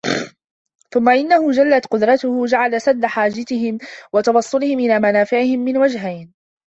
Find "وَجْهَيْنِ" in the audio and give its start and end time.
5.77-6.33